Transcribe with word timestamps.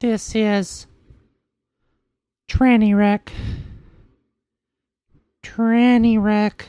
This 0.00 0.36
is 0.36 0.86
Tranny 2.48 2.96
Wreck. 2.96 3.32
Tranny 5.42 6.22
Wreck. 6.22 6.68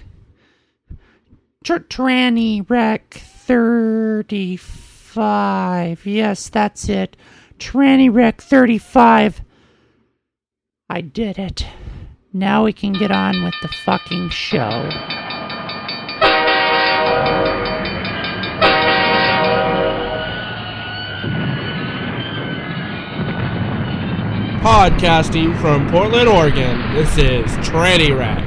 Tr- 1.64 1.76
Tranny 1.76 2.68
Wreck 2.68 3.14
35. 3.14 6.08
Yes, 6.08 6.50
that's 6.50 6.90
it. 6.90 7.16
Tranny 7.60 8.12
Wreck 8.12 8.42
35. 8.42 9.44
I 10.90 11.02
did 11.02 11.38
it. 11.38 11.68
Now 12.34 12.64
we 12.64 12.74
can 12.74 12.94
get 12.94 13.12
on 13.12 13.44
with 13.44 13.54
the 13.62 13.68
fucking 13.68 14.30
show. 14.30 14.90
Podcasting 24.60 25.58
from 25.62 25.90
Portland, 25.90 26.28
Oregon, 26.28 26.94
this 26.94 27.18
is 27.18 27.46
Tranny 27.66 28.14
Wreck. 28.14 28.44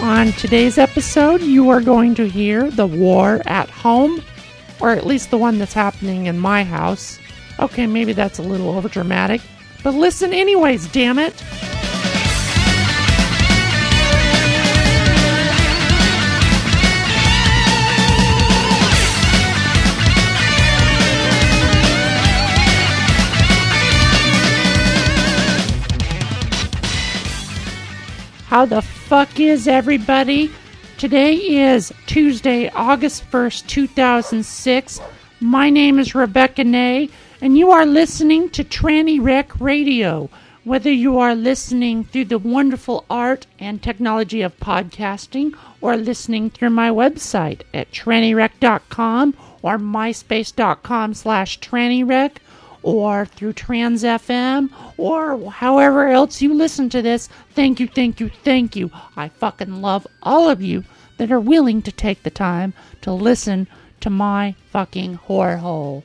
On 0.00 0.32
today's 0.32 0.78
episode, 0.78 1.42
you 1.42 1.68
are 1.68 1.82
going 1.82 2.14
to 2.14 2.26
hear 2.26 2.70
the 2.70 2.86
war 2.86 3.42
at 3.44 3.68
home, 3.68 4.22
or 4.82 4.90
at 4.90 5.06
least 5.06 5.30
the 5.30 5.38
one 5.38 5.58
that's 5.58 5.72
happening 5.72 6.26
in 6.26 6.38
my 6.38 6.64
house. 6.64 7.18
Okay, 7.60 7.86
maybe 7.86 8.12
that's 8.12 8.40
a 8.40 8.42
little 8.42 8.74
overdramatic, 8.74 9.40
but 9.84 9.94
listen 9.94 10.32
anyways, 10.32 10.88
damn 10.88 11.18
it. 11.18 11.40
How 28.48 28.66
the 28.66 28.82
fuck 28.82 29.40
is 29.40 29.66
everybody? 29.66 30.50
Today 31.02 31.34
is 31.34 31.92
Tuesday, 32.06 32.68
August 32.68 33.28
1st, 33.28 33.66
2006. 33.66 35.00
My 35.40 35.68
name 35.68 35.98
is 35.98 36.14
Rebecca 36.14 36.62
Nay, 36.62 37.10
and 37.40 37.58
you 37.58 37.72
are 37.72 37.84
listening 37.84 38.48
to 38.50 38.62
Tranny 38.62 39.18
Wreck 39.20 39.60
Radio. 39.60 40.30
Whether 40.62 40.92
you 40.92 41.18
are 41.18 41.34
listening 41.34 42.04
through 42.04 42.26
the 42.26 42.38
wonderful 42.38 43.04
art 43.10 43.48
and 43.58 43.82
technology 43.82 44.42
of 44.42 44.56
podcasting 44.60 45.56
or 45.80 45.96
listening 45.96 46.50
through 46.50 46.70
my 46.70 46.88
website 46.88 47.62
at 47.74 47.90
trannywreck.com 47.90 49.36
or 49.60 49.78
myspace.com 49.78 51.14
slash 51.14 51.58
trannywreck 51.58 52.36
or 52.82 53.26
through 53.26 53.52
Trans 53.52 54.02
FM 54.02 54.70
or 54.96 55.50
however 55.50 56.08
else 56.08 56.42
you 56.42 56.54
listen 56.54 56.88
to 56.90 57.02
this. 57.02 57.28
Thank 57.54 57.80
you, 57.80 57.86
thank 57.86 58.20
you, 58.20 58.28
thank 58.28 58.76
you. 58.76 58.90
I 59.16 59.28
fucking 59.28 59.80
love 59.80 60.06
all 60.22 60.50
of 60.50 60.60
you 60.62 60.84
that 61.18 61.30
are 61.30 61.40
willing 61.40 61.82
to 61.82 61.92
take 61.92 62.22
the 62.22 62.30
time 62.30 62.74
to 63.02 63.12
listen 63.12 63.68
to 64.00 64.10
my 64.10 64.54
fucking 64.70 65.18
whorehole. 65.28 66.02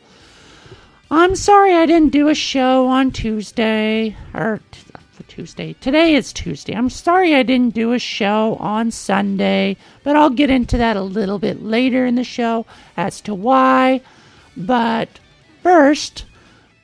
I'm 1.10 1.36
sorry 1.36 1.74
I 1.74 1.86
didn't 1.86 2.12
do 2.12 2.28
a 2.28 2.36
show 2.36 2.88
on 2.88 3.12
Tuesday 3.12 4.16
or 4.34 4.60
t- 4.72 4.82
uh, 4.94 5.00
Tuesday. 5.28 5.74
Today 5.80 6.14
is 6.14 6.34
Tuesday. 6.34 6.76
I'm 6.76 6.90
sorry 6.90 7.34
I 7.34 7.44
didn't 7.44 7.74
do 7.74 7.94
a 7.94 8.00
show 8.00 8.58
on 8.60 8.92
Sunday, 8.92 9.78
but 10.04 10.16
I'll 10.16 10.30
get 10.30 10.50
into 10.50 10.78
that 10.78 10.98
a 10.98 11.02
little 11.02 11.40
bit 11.40 11.64
later 11.64 12.06
in 12.06 12.16
the 12.16 12.24
show 12.26 12.66
as 12.98 13.22
to 13.22 13.34
why. 13.34 14.02
But 14.58 15.20
first, 15.64 16.26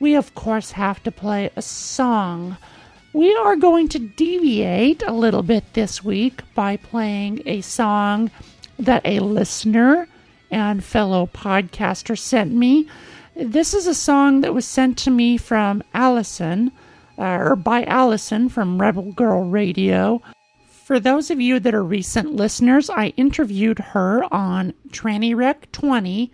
we 0.00 0.14
of 0.14 0.34
course 0.34 0.72
have 0.72 1.02
to 1.04 1.10
play 1.10 1.50
a 1.56 1.62
song. 1.62 2.56
We 3.12 3.34
are 3.36 3.56
going 3.56 3.88
to 3.90 3.98
deviate 3.98 5.02
a 5.06 5.12
little 5.12 5.42
bit 5.42 5.74
this 5.74 6.02
week 6.02 6.42
by 6.54 6.76
playing 6.76 7.42
a 7.46 7.60
song 7.60 8.30
that 8.78 9.02
a 9.04 9.20
listener 9.20 10.08
and 10.50 10.82
fellow 10.82 11.26
podcaster 11.26 12.18
sent 12.18 12.52
me. 12.52 12.88
This 13.36 13.74
is 13.74 13.86
a 13.86 13.94
song 13.94 14.40
that 14.40 14.54
was 14.54 14.66
sent 14.66 14.98
to 14.98 15.10
me 15.10 15.36
from 15.36 15.82
Allison, 15.92 16.70
uh, 17.18 17.38
or 17.40 17.56
by 17.56 17.84
Allison 17.84 18.48
from 18.48 18.80
Rebel 18.80 19.12
Girl 19.12 19.44
Radio. 19.44 20.22
For 20.68 21.00
those 21.00 21.30
of 21.30 21.40
you 21.40 21.58
that 21.60 21.74
are 21.74 21.84
recent 21.84 22.34
listeners, 22.34 22.90
I 22.90 23.08
interviewed 23.16 23.78
her 23.78 24.22
on 24.32 24.74
Tranny 24.90 25.34
Wreck 25.34 25.72
20. 25.72 26.30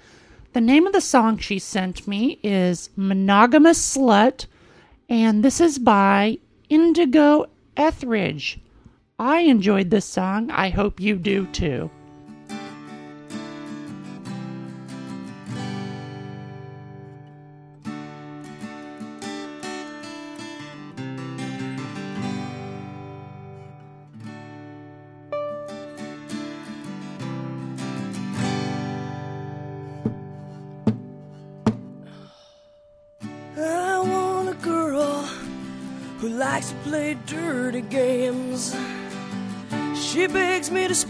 The 0.53 0.61
name 0.61 0.85
of 0.85 0.93
the 0.93 1.01
song 1.01 1.39
she 1.39 1.61
sent 1.61 2.09
me 2.09 2.41
is 2.43 2.91
Monogamous 2.97 3.79
Slut, 3.79 4.47
and 5.09 5.45
this 5.45 5.61
is 5.61 5.79
by 5.79 6.39
Indigo 6.69 7.47
Etheridge. 7.77 8.59
I 9.17 9.43
enjoyed 9.43 9.91
this 9.91 10.07
song. 10.07 10.51
I 10.51 10.71
hope 10.71 10.99
you 10.99 11.15
do 11.15 11.47
too. 11.47 11.89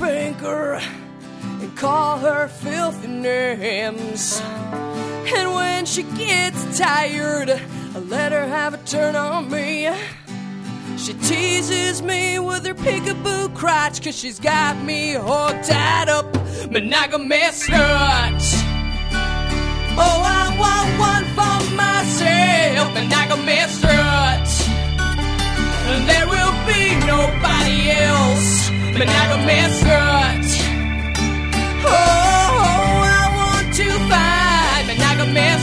Spank 0.01 0.39
her 0.39 0.81
and 1.61 1.77
call 1.77 2.17
her 2.17 2.49
filthy 2.49 3.07
names. 3.07 4.41
And 4.41 5.55
when 5.55 5.85
she 5.85 6.05
gets 6.05 6.79
tired, 6.79 7.51
I 7.51 7.99
let 7.99 8.33
her 8.33 8.47
have 8.49 8.73
a 8.73 8.79
turn 8.79 9.15
on 9.15 9.51
me. 9.51 9.91
She 10.97 11.13
teases 11.13 12.01
me 12.01 12.39
with 12.39 12.65
her 12.65 12.73
peekaboo 12.73 13.55
crotch, 13.55 14.03
cause 14.03 14.17
she's 14.19 14.41
got 14.41 14.83
me 14.83 15.17
all 15.17 15.51
tied 15.63 16.09
up, 16.09 16.33
monogamous 16.71 17.69
slut. 17.69 18.41
Oh, 20.03 20.23
I 20.25 20.47
want 20.63 20.89
one 20.99 21.27
for 21.37 21.59
myself, 21.77 22.89
it. 22.97 23.11
And 25.93 26.09
there 26.09 26.27
will 26.27 26.55
be 26.67 26.81
else, 27.07 27.30
but 29.07 29.41
miss. 29.47 29.83
Oh, 31.85 31.91
I 31.91 33.25
want 33.39 33.75
to 33.75 33.89
find, 34.11 34.85
but 35.19 35.29
miss. 35.39 35.63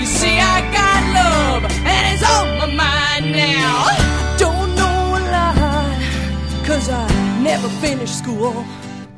You 0.00 0.06
see, 0.06 0.36
I 0.40 0.58
got 0.78 1.00
love, 1.20 1.62
and 1.84 2.02
it's 2.12 2.22
on 2.24 2.46
my 2.58 2.68
mind 2.84 3.32
now. 3.32 3.86
I 3.90 4.36
don't 4.38 4.74
know 4.80 5.18
a 5.18 5.22
lot, 5.36 6.00
cause 6.64 6.88
I 6.88 7.06
never 7.42 7.68
finished 7.84 8.16
school. 8.16 8.64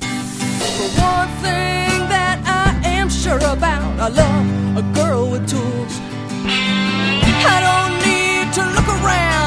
But 0.01 0.91
one 0.99 1.31
thing 1.45 2.09
that 2.15 2.43
I 2.45 2.89
am 2.89 3.09
sure 3.11 3.39
about, 3.39 4.01
I 4.01 4.09
love 4.09 4.77
a 4.77 4.83
girl 4.93 5.31
with 5.31 5.49
tools. 5.49 6.01
I 7.55 7.59
don't 7.67 7.95
need 8.07 8.53
to 8.55 8.63
look 8.75 8.89
around 8.89 9.42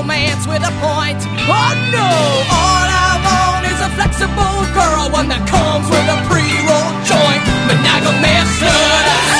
romance 0.00 0.46
with 0.46 0.62
a 0.64 0.72
point. 0.80 1.20
Oh 1.44 1.72
no, 1.92 2.08
all 2.48 2.86
I 2.88 3.20
want 3.20 3.64
is 3.68 3.80
a 3.84 3.90
flexible 3.96 4.58
girl, 4.72 5.12
one 5.12 5.28
that 5.28 5.44
comes 5.44 5.86
with 5.92 6.06
a 6.08 6.18
pre-roll 6.24 6.90
joint, 7.04 7.44
monogamous 7.68 8.48
slut. 8.60 9.39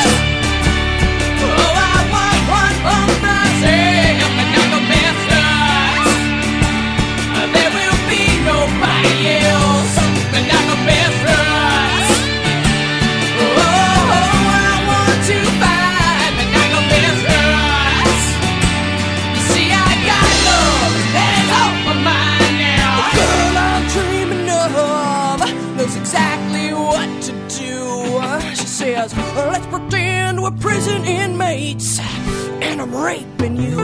Prison 30.71 31.05
inmates 31.05 31.99
and 31.99 32.81
I'm 32.81 32.95
raping 32.95 33.57
you. 33.57 33.77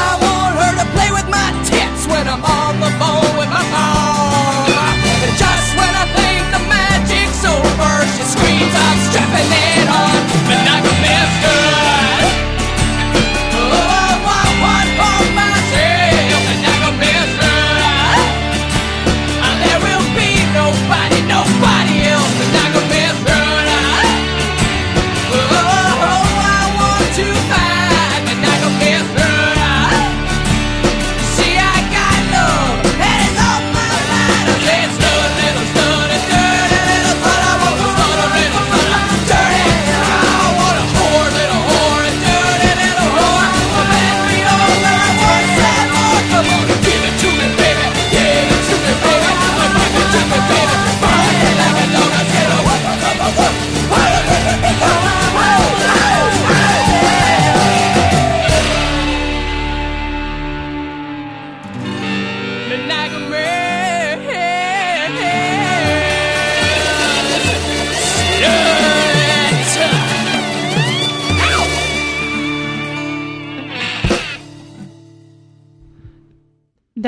I 0.00 0.08
want 0.24 0.52
her 0.62 0.72
to 0.82 0.86
play 0.94 1.10
with 1.10 1.28
my 1.28 1.48
tits 1.68 2.06
when 2.06 2.28
I'm 2.28 2.44
on 2.44 2.63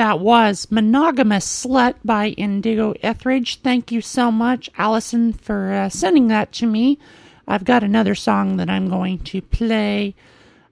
That 0.07 0.21
was 0.21 0.71
Monogamous 0.71 1.65
Slut 1.65 1.95
by 2.05 2.29
Indigo 2.29 2.93
Etheridge. 3.03 3.59
Thank 3.59 3.91
you 3.91 3.99
so 3.99 4.31
much, 4.31 4.69
Allison, 4.77 5.33
for 5.33 5.73
uh, 5.73 5.89
sending 5.89 6.29
that 6.29 6.53
to 6.53 6.65
me. 6.65 6.97
I've 7.45 7.65
got 7.65 7.83
another 7.83 8.15
song 8.15 8.55
that 8.55 8.69
I'm 8.69 8.87
going 8.87 9.19
to 9.19 9.41
play 9.41 10.15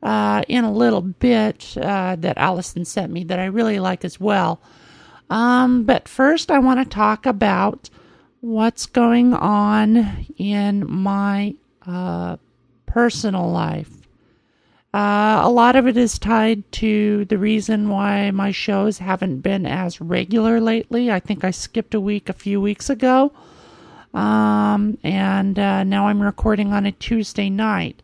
uh, 0.01 0.43
in 0.47 0.63
a 0.63 0.71
little 0.71 1.01
bit 1.01 1.75
uh, 1.75 2.15
that 2.15 2.37
Allison 2.37 2.85
sent 2.85 3.11
me 3.11 3.25
that 3.25 3.37
I 3.37 3.47
really 3.47 3.77
like 3.77 4.05
as 4.05 4.21
well. 4.21 4.61
Um, 5.29 5.83
but 5.83 6.07
first, 6.07 6.49
I 6.49 6.59
want 6.59 6.79
to 6.79 6.85
talk 6.85 7.25
about 7.25 7.89
what's 8.39 8.85
going 8.85 9.33
on 9.33 10.27
in 10.37 10.89
my 10.89 11.55
uh, 11.85 12.37
personal 12.85 13.51
life. 13.51 14.04
Uh, 14.95 15.41
a 15.43 15.49
lot 15.49 15.75
of 15.75 15.87
it 15.87 15.97
is 15.97 16.17
tied 16.17 16.71
to 16.71 17.25
the 17.25 17.37
reason 17.37 17.89
why 17.89 18.31
my 18.31 18.49
shows 18.49 18.99
haven't 18.99 19.41
been 19.41 19.65
as 19.65 19.99
regular 19.99 20.61
lately. 20.61 21.11
I 21.11 21.19
think 21.19 21.43
I 21.43 21.51
skipped 21.51 21.93
a 21.93 21.99
week 21.99 22.29
a 22.29 22.33
few 22.33 22.61
weeks 22.61 22.89
ago. 22.89 23.33
Um, 24.13 24.97
and 25.03 25.59
uh, 25.59 25.83
now 25.83 26.07
I'm 26.07 26.21
recording 26.21 26.71
on 26.71 26.85
a 26.85 26.93
Tuesday 26.93 27.49
night. 27.49 28.01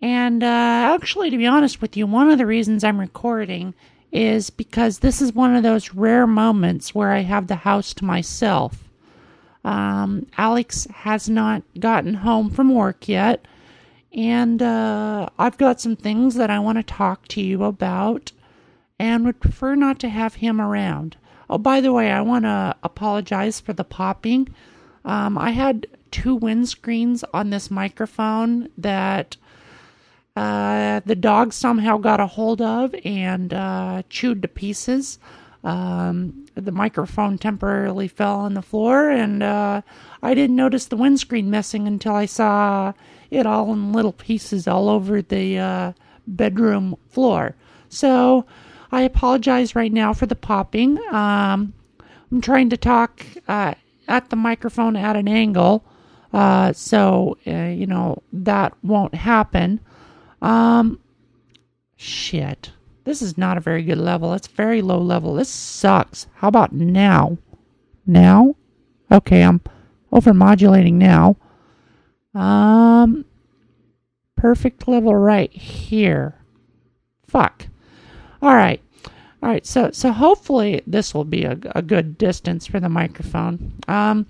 And 0.00 0.44
uh, 0.44 0.94
actually, 0.94 1.28
to 1.30 1.36
be 1.36 1.46
honest 1.48 1.82
with 1.82 1.96
you, 1.96 2.06
one 2.06 2.30
of 2.30 2.38
the 2.38 2.46
reasons 2.46 2.84
I'm 2.84 3.00
recording 3.00 3.74
is 4.12 4.48
because 4.48 5.00
this 5.00 5.20
is 5.20 5.32
one 5.32 5.56
of 5.56 5.64
those 5.64 5.92
rare 5.92 6.28
moments 6.28 6.94
where 6.94 7.10
I 7.10 7.22
have 7.22 7.48
the 7.48 7.56
house 7.56 7.92
to 7.94 8.04
myself. 8.04 8.88
Um, 9.64 10.28
Alex 10.38 10.86
has 10.94 11.28
not 11.28 11.64
gotten 11.80 12.14
home 12.14 12.48
from 12.48 12.72
work 12.72 13.08
yet, 13.08 13.44
and 14.14 14.60
uh, 14.60 15.28
I've 15.38 15.58
got 15.58 15.80
some 15.80 15.96
things 15.96 16.34
that 16.34 16.50
I 16.50 16.58
want 16.58 16.78
to 16.78 16.82
talk 16.82 17.28
to 17.28 17.40
you 17.40 17.64
about 17.64 18.32
and 18.98 19.24
would 19.24 19.40
prefer 19.40 19.74
not 19.74 19.98
to 20.00 20.08
have 20.08 20.36
him 20.36 20.60
around. 20.60 21.16
Oh, 21.48 21.58
by 21.58 21.80
the 21.80 21.92
way, 21.92 22.10
I 22.10 22.20
want 22.20 22.44
to 22.44 22.76
apologize 22.82 23.60
for 23.60 23.72
the 23.72 23.84
popping. 23.84 24.48
Um, 25.04 25.36
I 25.36 25.50
had 25.50 25.86
two 26.10 26.38
windscreens 26.38 27.24
on 27.32 27.50
this 27.50 27.70
microphone 27.70 28.68
that 28.78 29.36
uh, 30.36 31.00
the 31.04 31.16
dog 31.16 31.52
somehow 31.52 31.98
got 31.98 32.20
a 32.20 32.26
hold 32.26 32.62
of 32.62 32.94
and 33.04 33.52
uh, 33.52 34.02
chewed 34.08 34.42
to 34.42 34.48
pieces. 34.48 35.18
Um, 35.64 36.46
the 36.54 36.72
microphone 36.72 37.38
temporarily 37.38 38.08
fell 38.08 38.40
on 38.40 38.54
the 38.54 38.62
floor, 38.62 39.10
and 39.10 39.42
uh, 39.42 39.82
I 40.22 40.34
didn't 40.34 40.56
notice 40.56 40.86
the 40.86 40.96
windscreen 40.96 41.50
missing 41.50 41.86
until 41.86 42.14
I 42.14 42.26
saw 42.26 42.92
it 43.30 43.46
all 43.46 43.72
in 43.72 43.92
little 43.92 44.12
pieces 44.12 44.66
all 44.66 44.88
over 44.88 45.22
the 45.22 45.58
uh, 45.58 45.92
bedroom 46.26 46.96
floor. 47.08 47.54
So 47.88 48.44
I 48.90 49.02
apologize 49.02 49.74
right 49.74 49.92
now 49.92 50.12
for 50.12 50.26
the 50.26 50.34
popping. 50.34 50.98
Um, 51.12 51.72
I'm 52.30 52.40
trying 52.40 52.70
to 52.70 52.76
talk 52.76 53.24
uh, 53.46 53.74
at 54.08 54.30
the 54.30 54.36
microphone 54.36 54.96
at 54.96 55.16
an 55.16 55.28
angle, 55.28 55.84
uh, 56.32 56.72
so 56.72 57.38
uh, 57.46 57.68
you 57.68 57.86
know 57.86 58.22
that 58.32 58.74
won't 58.82 59.14
happen. 59.14 59.80
Um, 60.40 60.98
shit. 61.96 62.72
This 63.04 63.22
is 63.22 63.36
not 63.36 63.56
a 63.56 63.60
very 63.60 63.82
good 63.82 63.98
level. 63.98 64.32
It's 64.32 64.46
very 64.46 64.80
low 64.82 65.00
level. 65.00 65.34
This 65.34 65.48
sucks. 65.48 66.26
How 66.34 66.48
about 66.48 66.72
now? 66.72 67.38
Now? 68.06 68.54
Okay, 69.10 69.42
I'm 69.42 69.60
over 70.12 70.32
modulating 70.32 70.98
now. 70.98 71.36
Um, 72.34 73.24
perfect 74.36 74.86
level 74.88 75.14
right 75.14 75.52
here. 75.52 76.36
Fuck. 77.26 77.66
All 78.40 78.54
right. 78.54 78.80
All 79.42 79.48
right. 79.48 79.66
So, 79.66 79.90
so 79.92 80.12
hopefully 80.12 80.82
this 80.86 81.14
will 81.14 81.24
be 81.24 81.44
a, 81.44 81.58
a 81.74 81.82
good 81.82 82.16
distance 82.18 82.66
for 82.66 82.80
the 82.80 82.88
microphone. 82.88 83.74
Um, 83.88 84.26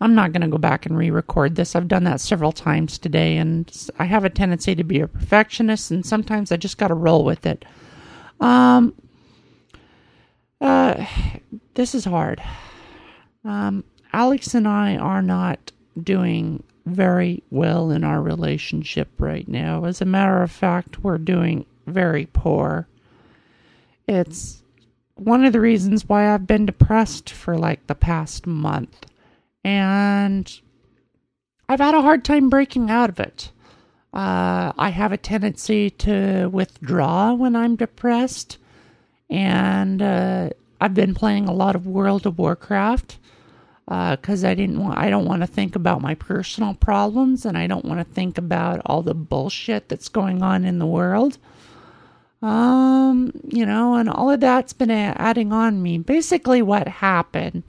I'm 0.00 0.14
not 0.14 0.32
going 0.32 0.40
to 0.42 0.48
go 0.48 0.58
back 0.58 0.86
and 0.86 0.96
re-record 0.96 1.56
this. 1.56 1.76
I've 1.76 1.88
done 1.88 2.04
that 2.04 2.20
several 2.20 2.52
times 2.52 2.98
today, 2.98 3.36
and 3.36 3.70
I 3.98 4.04
have 4.04 4.24
a 4.24 4.30
tendency 4.30 4.74
to 4.74 4.84
be 4.84 5.00
a 5.00 5.08
perfectionist, 5.08 5.90
and 5.90 6.04
sometimes 6.06 6.50
I 6.50 6.56
just 6.56 6.78
got 6.78 6.88
to 6.88 6.94
roll 6.94 7.24
with 7.24 7.44
it. 7.44 7.64
Um, 8.40 8.94
uh, 10.60 11.04
this 11.74 11.94
is 11.94 12.06
hard. 12.06 12.42
Um, 13.44 13.84
Alex 14.12 14.54
and 14.54 14.66
I 14.66 14.96
are 14.96 15.22
not 15.22 15.72
doing 16.02 16.62
very 16.86 17.42
well 17.50 17.90
in 17.90 18.04
our 18.04 18.22
relationship 18.22 19.08
right 19.18 19.46
now. 19.46 19.84
As 19.84 20.00
a 20.00 20.06
matter 20.06 20.42
of 20.42 20.50
fact, 20.50 21.04
we're 21.04 21.18
doing 21.18 21.66
very 21.86 22.26
poor. 22.32 22.88
It's 24.08 24.62
one 25.14 25.44
of 25.44 25.52
the 25.52 25.60
reasons 25.60 26.08
why 26.08 26.32
I've 26.32 26.46
been 26.46 26.66
depressed 26.66 27.30
for 27.30 27.58
like 27.58 27.86
the 27.86 27.94
past 27.94 28.46
month. 28.46 29.06
And 29.64 30.60
I've 31.68 31.80
had 31.80 31.94
a 31.94 32.02
hard 32.02 32.24
time 32.24 32.48
breaking 32.48 32.90
out 32.90 33.10
of 33.10 33.20
it. 33.20 33.52
Uh, 34.12 34.72
I 34.76 34.90
have 34.90 35.12
a 35.12 35.16
tendency 35.16 35.90
to 35.90 36.48
withdraw 36.48 37.34
when 37.34 37.54
I'm 37.54 37.76
depressed. 37.76 38.58
And 39.28 40.02
uh, 40.02 40.50
I've 40.80 40.94
been 40.94 41.14
playing 41.14 41.48
a 41.48 41.52
lot 41.52 41.76
of 41.76 41.86
World 41.86 42.26
of 42.26 42.38
Warcraft 42.38 43.18
because 43.86 44.44
I 44.44 44.54
didn't 44.54 44.78
want 44.78 44.98
I 44.98 45.10
don't 45.10 45.24
want 45.24 45.42
to 45.42 45.48
think 45.48 45.74
about 45.74 46.00
my 46.00 46.14
personal 46.14 46.74
problems 46.74 47.44
and 47.44 47.58
I 47.58 47.66
don't 47.66 47.84
want 47.84 47.98
to 47.98 48.14
think 48.14 48.38
about 48.38 48.80
all 48.86 49.02
the 49.02 49.14
bullshit 49.14 49.88
that's 49.88 50.08
going 50.08 50.42
on 50.42 50.64
in 50.64 50.78
the 50.78 50.86
world. 50.86 51.38
Um, 52.40 53.32
you 53.48 53.66
know, 53.66 53.96
and 53.96 54.08
all 54.08 54.30
of 54.30 54.40
that's 54.40 54.72
been 54.72 54.90
adding 54.90 55.52
on 55.52 55.82
me. 55.82 55.98
Basically, 55.98 56.62
what 56.62 56.88
happened 56.88 57.64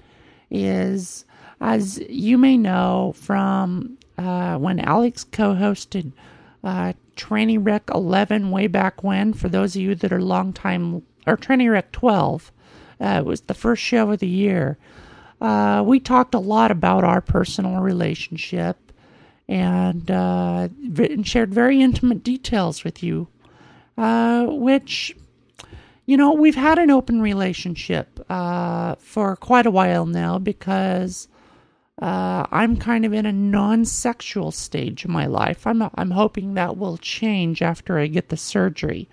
is, 0.50 1.26
as 1.62 2.00
you 2.10 2.38
may 2.38 2.58
know 2.58 3.14
from 3.16 3.98
uh, 4.18 4.58
when 4.58 4.80
Alex 4.80 5.24
co-hosted 5.24 6.12
uh, 6.64 6.94
Tranny 7.16 7.58
Wreck 7.64 7.84
11 7.94 8.50
way 8.50 8.68
back 8.68 9.04
when, 9.04 9.34
for 9.34 9.48
those 9.48 9.76
of 9.76 9.82
you 9.82 9.96
that 9.96 10.12
are 10.12 10.22
long 10.22 10.54
time, 10.54 11.04
or 11.28 11.38
Tranny 11.38 11.72
Wreck 11.72 11.92
12, 11.92 12.52
uh, 13.00 13.06
it 13.20 13.26
was 13.26 13.42
the 13.42 13.54
first 13.54 13.82
show 13.82 14.12
of 14.12 14.20
the 14.20 14.28
year. 14.28 14.78
Uh, 15.40 15.84
we 15.86 16.00
talked 16.00 16.34
a 16.34 16.40
lot 16.40 16.72
about 16.72 17.04
our 17.04 17.22
personal 17.22 17.82
relationship 17.82 18.92
and, 19.48 20.10
uh, 20.10 20.68
and 20.98 21.28
shared 21.28 21.54
very 21.54 21.82
intimate 21.82 22.24
details 22.24 22.84
with 22.84 23.04
you, 23.04 23.28
uh, 23.98 24.46
which, 24.46 25.16
you 26.06 26.18
know, 26.18 26.34
we've 26.34 26.56
had 26.56 26.80
an 26.80 26.90
open 26.90 27.22
relationship 27.22 28.20
uh, 28.30 28.96
for 28.96 29.36
quite 29.36 29.66
a 29.66 29.72
while 29.72 30.06
now 30.06 30.40
because 30.40 31.28
Uh, 32.02 32.48
I'm 32.52 32.78
kind 32.78 33.06
of 33.06 33.14
in 33.14 33.28
a 33.28 33.32
non-sexual 33.32 34.52
stage 34.52 35.06
of 35.06 35.12
my 35.12 35.28
life. 35.28 35.68
I'm 35.68 35.84
I'm 35.96 36.12
hoping 36.12 36.56
that 36.56 36.78
will 36.78 36.98
change 36.98 37.62
after 37.62 38.00
I 38.00 38.08
get 38.08 38.30
the 38.30 38.38
surgery. 38.38 39.08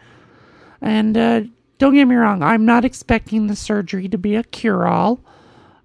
And 0.81 1.17
uh, 1.17 1.43
don't 1.79 1.95
get 1.95 2.07
me 2.07 2.17
wrong, 2.17 2.43
I'm 2.43 2.65
not 2.65 2.85
expecting 2.85 3.47
the 3.47 3.57
surgery 3.57 4.09
to 4.09 4.19
be 4.19 4.37
a 4.37 4.43
cure-all. 4.43 5.21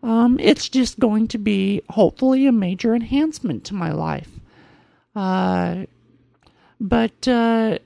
Um, 0.02 0.40
it's 0.40 0.70
just 0.70 1.00
going 1.00 1.28
to 1.30 1.38
be 1.38 1.82
hopefully 1.90 2.46
a 2.46 2.52
major 2.52 2.96
enhancement 2.96 3.64
to 3.66 3.74
my 3.74 3.92
life. 3.92 4.30
Uh, 5.16 5.86
but 6.80 7.28
uh, 7.28 7.80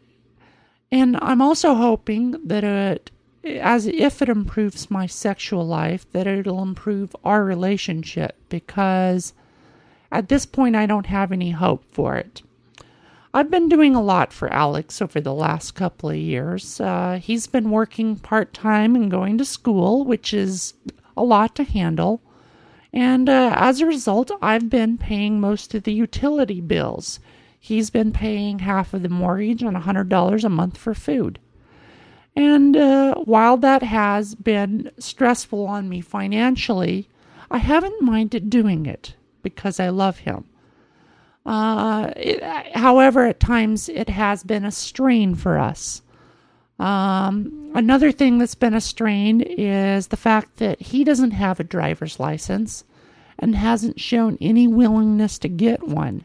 and 0.91 1.17
I'm 1.21 1.41
also 1.41 1.75
hoping 1.75 2.31
that 2.47 2.63
it, 2.63 3.11
as 3.59 3.87
if 3.87 4.21
it 4.21 4.29
improves 4.29 4.91
my 4.91 5.05
sexual 5.05 5.65
life, 5.65 6.09
that 6.11 6.27
it'll 6.27 6.61
improve 6.61 7.15
our 7.23 7.43
relationship 7.43 8.35
because 8.49 9.33
at 10.11 10.29
this 10.29 10.45
point 10.45 10.75
I 10.75 10.85
don't 10.85 11.07
have 11.07 11.31
any 11.31 11.51
hope 11.51 11.83
for 11.91 12.15
it. 12.15 12.41
I've 13.33 13.51
been 13.51 13.69
doing 13.69 13.95
a 13.95 14.01
lot 14.01 14.33
for 14.33 14.51
Alex 14.51 15.01
over 15.01 15.21
the 15.21 15.33
last 15.33 15.75
couple 15.75 16.09
of 16.09 16.15
years. 16.15 16.79
Uh, 16.79 17.19
he's 17.21 17.45
been 17.45 17.69
working 17.69 18.15
part 18.15 18.53
time 18.53 18.95
and 18.95 19.11
going 19.11 19.37
to 19.37 19.45
school, 19.45 20.03
which 20.03 20.33
is 20.33 20.73
a 21.15 21.23
lot 21.23 21.55
to 21.55 21.63
handle. 21.63 22.21
And 22.93 23.29
uh, 23.29 23.53
as 23.55 23.81
a 23.81 23.85
result, 23.85 24.31
I've 24.41 24.69
been 24.69 24.97
paying 24.97 25.39
most 25.39 25.75
of 25.75 25.83
the 25.83 25.93
utility 25.93 26.61
bills. 26.61 27.19
He's 27.59 27.89
been 27.89 28.11
paying 28.11 28.59
half 28.59 28.93
of 28.93 29.03
the 29.03 29.09
mortgage 29.09 29.61
and 29.61 29.75
$100 29.75 30.43
a 30.43 30.49
month 30.49 30.77
for 30.77 30.93
food. 30.93 31.37
And 32.37 32.77
uh, 32.77 33.15
while 33.15 33.57
that 33.57 33.81
has 33.81 34.35
been 34.35 34.91
stressful 34.99 35.65
on 35.65 35.89
me 35.89 36.01
financially, 36.01 37.09
I 37.49 37.57
haven't 37.57 38.03
minded 38.03 38.51
doing 38.51 38.85
it 38.85 39.15
because 39.41 39.79
I 39.79 39.89
love 39.89 40.19
him. 40.19 40.45
Uh, 41.47 42.13
it, 42.15 42.43
however, 42.75 43.25
at 43.25 43.39
times 43.39 43.89
it 43.89 44.09
has 44.09 44.43
been 44.43 44.65
a 44.65 44.71
strain 44.71 45.33
for 45.33 45.57
us. 45.57 46.03
Um, 46.77 47.71
another 47.73 48.11
thing 48.11 48.37
that's 48.37 48.53
been 48.53 48.75
a 48.75 48.81
strain 48.81 49.41
is 49.41 50.09
the 50.09 50.15
fact 50.15 50.57
that 50.57 50.79
he 50.79 51.03
doesn't 51.03 51.31
have 51.31 51.59
a 51.59 51.63
driver's 51.63 52.19
license 52.19 52.83
and 53.39 53.55
hasn't 53.55 53.99
shown 53.99 54.37
any 54.39 54.67
willingness 54.67 55.39
to 55.39 55.47
get 55.47 55.87
one. 55.87 56.23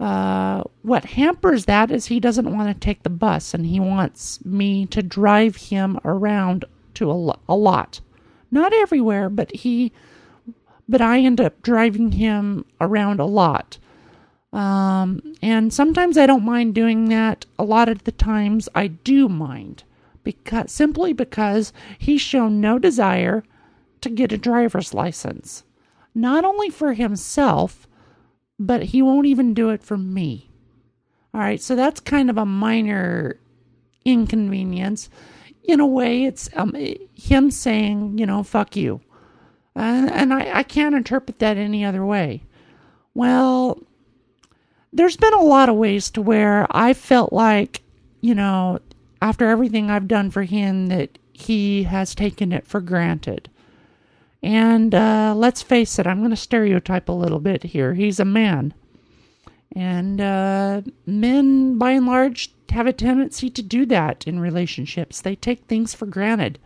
Uh, 0.00 0.64
what 0.80 1.04
hampers 1.04 1.66
that 1.66 1.90
is 1.90 2.06
he 2.06 2.18
doesn't 2.18 2.56
want 2.56 2.68
to 2.68 2.86
take 2.86 3.02
the 3.02 3.10
bus 3.10 3.52
and 3.52 3.66
he 3.66 3.78
wants 3.78 4.42
me 4.46 4.86
to 4.86 5.02
drive 5.02 5.56
him 5.56 5.98
around 6.06 6.64
to 6.94 7.10
a, 7.10 7.38
a 7.48 7.54
lot. 7.54 8.00
Not 8.50 8.72
everywhere, 8.72 9.28
but 9.28 9.54
he, 9.54 9.92
but 10.88 11.02
I 11.02 11.20
end 11.20 11.38
up 11.38 11.60
driving 11.60 12.12
him 12.12 12.64
around 12.80 13.20
a 13.20 13.26
lot. 13.26 13.76
Um, 14.54 15.34
and 15.42 15.72
sometimes 15.72 16.16
I 16.16 16.24
don't 16.24 16.44
mind 16.44 16.74
doing 16.74 17.10
that. 17.10 17.44
A 17.58 17.64
lot 17.64 17.90
of 17.90 18.04
the 18.04 18.12
times 18.12 18.70
I 18.74 18.86
do 18.88 19.28
mind 19.28 19.84
because 20.24 20.72
simply 20.72 21.12
because 21.12 21.72
he's 21.98 22.20
shown 22.22 22.60
no 22.60 22.78
desire 22.78 23.44
to 24.00 24.08
get 24.08 24.32
a 24.32 24.38
driver's 24.38 24.94
license. 24.94 25.64
Not 26.14 26.44
only 26.44 26.70
for 26.70 26.94
himself, 26.94 27.86
but 28.60 28.82
he 28.82 29.00
won't 29.00 29.26
even 29.26 29.54
do 29.54 29.70
it 29.70 29.82
for 29.82 29.96
me. 29.96 30.50
All 31.32 31.40
right, 31.40 31.60
so 31.60 31.74
that's 31.74 31.98
kind 31.98 32.28
of 32.28 32.36
a 32.36 32.44
minor 32.44 33.40
inconvenience. 34.04 35.08
In 35.64 35.80
a 35.80 35.86
way, 35.86 36.24
it's 36.24 36.50
um, 36.54 36.76
him 37.14 37.50
saying, 37.50 38.18
you 38.18 38.26
know, 38.26 38.42
fuck 38.42 38.76
you. 38.76 39.00
Uh, 39.74 40.10
and 40.12 40.34
I, 40.34 40.58
I 40.58 40.62
can't 40.62 40.94
interpret 40.94 41.38
that 41.38 41.56
any 41.56 41.84
other 41.84 42.04
way. 42.04 42.42
Well, 43.14 43.80
there's 44.92 45.16
been 45.16 45.34
a 45.34 45.42
lot 45.42 45.68
of 45.68 45.76
ways 45.76 46.10
to 46.10 46.22
where 46.22 46.66
I 46.70 46.92
felt 46.92 47.32
like, 47.32 47.82
you 48.20 48.34
know, 48.34 48.80
after 49.22 49.48
everything 49.48 49.90
I've 49.90 50.08
done 50.08 50.30
for 50.30 50.42
him, 50.42 50.88
that 50.88 51.18
he 51.32 51.84
has 51.84 52.14
taken 52.14 52.52
it 52.52 52.66
for 52.66 52.80
granted. 52.80 53.48
And 54.42 54.94
uh, 54.94 55.34
let's 55.36 55.62
face 55.62 55.98
it, 55.98 56.06
I'm 56.06 56.18
going 56.18 56.30
to 56.30 56.36
stereotype 56.36 57.08
a 57.08 57.12
little 57.12 57.40
bit 57.40 57.62
here. 57.62 57.94
He's 57.94 58.20
a 58.20 58.24
man. 58.24 58.74
And 59.76 60.20
uh, 60.20 60.82
men, 61.06 61.78
by 61.78 61.92
and 61.92 62.06
large, 62.06 62.52
have 62.70 62.86
a 62.86 62.92
tendency 62.92 63.50
to 63.50 63.62
do 63.62 63.86
that 63.86 64.26
in 64.26 64.40
relationships. 64.40 65.20
They 65.20 65.36
take 65.36 65.64
things 65.64 65.94
for 65.94 66.06
granted. 66.06 66.58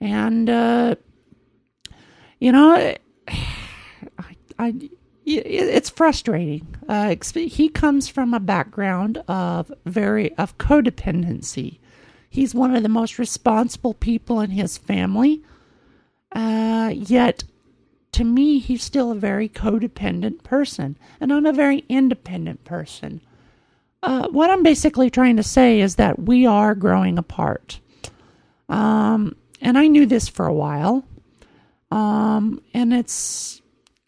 And, 0.00 0.50
uh, 0.50 0.96
you 2.40 2.52
know, 2.52 2.94
I, 3.28 4.36
I 4.58 4.90
it's 5.26 5.90
frustrating. 5.90 6.76
Uh, 6.88 7.16
he 7.34 7.68
comes 7.68 8.06
from 8.06 8.32
a 8.32 8.40
background 8.40 9.18
of 9.26 9.72
very 9.84 10.36
of 10.36 10.56
codependency. 10.58 11.78
He's 12.30 12.54
one 12.54 12.76
of 12.76 12.84
the 12.84 12.88
most 12.88 13.18
responsible 13.18 13.94
people 13.94 14.40
in 14.40 14.50
his 14.50 14.78
family, 14.78 15.42
uh, 16.32 16.92
yet 16.94 17.44
to 18.16 18.24
me, 18.24 18.58
he's 18.58 18.82
still 18.82 19.10
a 19.10 19.14
very 19.14 19.46
codependent 19.46 20.42
person, 20.42 20.96
and 21.20 21.30
I'm 21.30 21.44
a 21.44 21.52
very 21.52 21.84
independent 21.88 22.64
person. 22.64 23.20
Uh, 24.02 24.28
what 24.28 24.48
I'm 24.48 24.62
basically 24.62 25.10
trying 25.10 25.36
to 25.36 25.42
say 25.42 25.80
is 25.80 25.96
that 25.96 26.18
we 26.18 26.46
are 26.46 26.74
growing 26.74 27.18
apart. 27.18 27.78
Um, 28.70 29.36
and 29.60 29.76
I 29.76 29.86
knew 29.88 30.06
this 30.06 30.28
for 30.28 30.46
a 30.46 30.54
while. 30.54 31.04
Um, 31.90 32.62
and 32.72 32.94
it's 32.94 33.60